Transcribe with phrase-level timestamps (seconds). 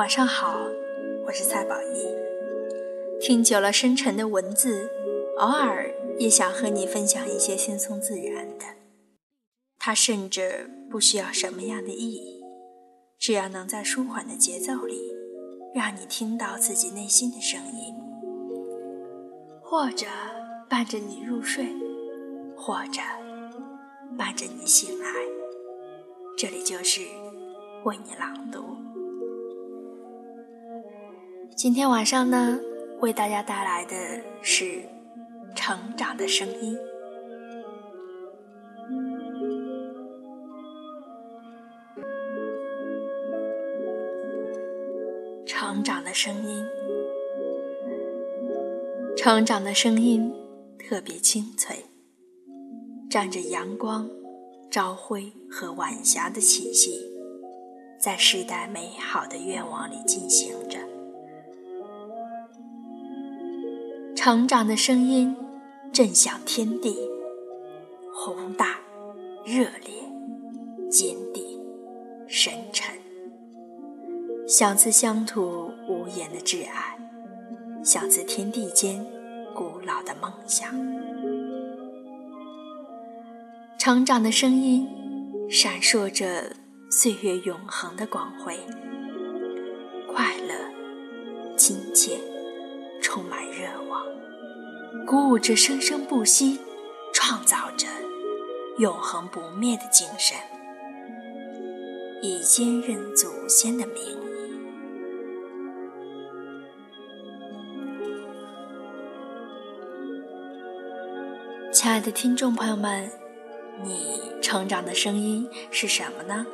[0.00, 0.56] 晚上好，
[1.26, 2.06] 我是蔡宝仪。
[3.20, 4.88] 听久了深沉的文字，
[5.36, 8.64] 偶尔也想和你分享一些轻松自然的。
[9.78, 12.42] 它甚至不需要什么样的意义，
[13.18, 15.12] 只要能在舒缓的节奏里，
[15.74, 17.94] 让你听到自己内心的声音，
[19.62, 20.06] 或者
[20.66, 21.66] 伴着你入睡，
[22.56, 23.02] 或者
[24.16, 25.12] 伴着你醒来。
[26.38, 27.02] 这里就是
[27.84, 28.64] 为你朗读。
[31.62, 32.58] 今天晚上呢，
[33.00, 33.94] 为大家带来的
[34.40, 34.64] 是
[35.54, 36.74] 《成长的声音》。
[45.44, 46.64] 成长的声音，
[49.14, 50.32] 成长的声音
[50.78, 51.84] 特别清脆，
[53.10, 54.08] 沾着阳光、
[54.70, 56.98] 朝晖和晚霞的气息，
[58.00, 60.89] 在世代美好的愿望里进行着。
[64.22, 65.34] 成长的声音
[65.94, 66.94] 震响天地，
[68.12, 68.78] 宏大、
[69.46, 69.94] 热烈、
[70.90, 71.42] 坚定、
[72.28, 72.94] 深沉，
[74.46, 76.98] 响自乡土无言的挚爱，
[77.82, 79.02] 响自天地间
[79.54, 80.70] 古老的梦想。
[83.78, 84.86] 成长的声音
[85.48, 86.54] 闪烁着
[86.90, 88.60] 岁月永恒的光辉，
[90.12, 92.29] 快乐、亲切。
[93.50, 94.04] 愿望，
[95.06, 96.60] 鼓舞着生生不息，
[97.12, 97.86] 创造着
[98.78, 100.36] 永恒不灭的精神，
[102.22, 104.20] 以坚韧祖先的名义。
[111.72, 113.10] 亲爱的听众朋友们，
[113.82, 116.46] 你成长的声音是什么呢？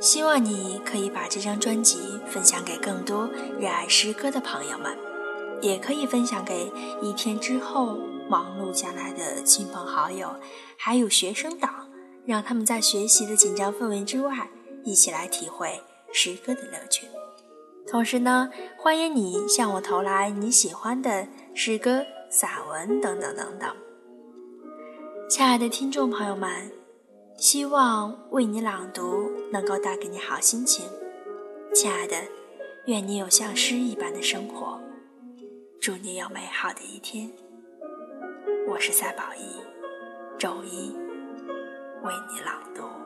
[0.00, 3.26] 希望你可以把这张专辑分享给更多
[3.58, 4.96] 热爱诗歌的朋友们。
[5.64, 6.70] 也可以分享给
[7.00, 7.96] 一天之后
[8.28, 10.28] 忙碌下来的亲朋好友，
[10.76, 11.88] 还有学生党，
[12.26, 14.50] 让他们在学习的紧张氛围之外，
[14.84, 15.80] 一起来体会
[16.12, 17.06] 诗歌的乐趣。
[17.88, 23.74] 同时呢，欢迎你向我投来你喜欢的诗歌、散文等等等等。
[25.30, 26.70] 亲爱的听众朋友们，
[27.38, 30.84] 希望为你朗读能够带给你好心情。
[31.74, 32.16] 亲爱的，
[32.84, 34.78] 愿你有像诗一般的生活。
[35.84, 37.30] 祝你有美好的一天。
[38.66, 39.60] 我是赛宝仪，
[40.38, 40.96] 周一
[42.02, 43.03] 为你朗读。